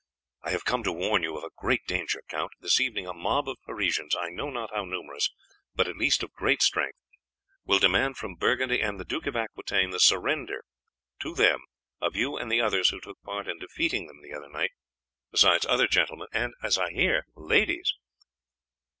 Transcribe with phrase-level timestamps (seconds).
[0.41, 2.53] "I have come to warn you of a great danger, Count.
[2.59, 5.29] This evening a mob of Parisians, I know not how numerous,
[5.75, 6.97] but at least of great strength,
[7.65, 10.65] will demand from Burgundy and the Duke of Aquitaine the surrender
[11.19, 11.59] to them
[12.01, 14.71] of you and the others who took part in defeating them the other night,
[15.29, 17.93] besides other gentlemen, and, as I hear, ladies."